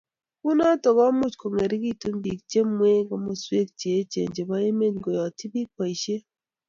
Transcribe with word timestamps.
kunoto 0.41 0.87
komuch 0.97 1.35
kongeringitu 1.41 2.07
biik 2.23 2.41
chemwee 2.51 3.05
komoswek 3.07 3.67
cheechen 3.79 4.29
chebo 4.35 4.55
emet 4.67 4.93
ngoyotyi 4.97 5.45
biik 5.53 5.69
boishet 5.75 6.23